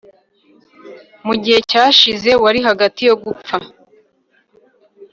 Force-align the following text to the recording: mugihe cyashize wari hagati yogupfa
mugihe 1.25 1.59
cyashize 1.69 2.29
wari 2.43 2.59
hagati 2.67 3.01
yogupfa 3.07 3.57